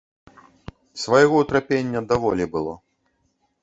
[1.03, 2.73] Свайго ўтрапення даволі было.